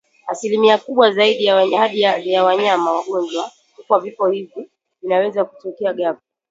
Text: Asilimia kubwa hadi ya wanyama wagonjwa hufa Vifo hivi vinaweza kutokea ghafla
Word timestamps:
Asilimia 0.27 0.77
kubwa 0.77 1.07
hadi 1.13 2.31
ya 2.35 2.45
wanyama 2.47 2.91
wagonjwa 2.91 3.51
hufa 3.75 3.99
Vifo 3.99 4.27
hivi 4.27 4.69
vinaweza 5.01 5.45
kutokea 5.45 5.93
ghafla 5.93 6.21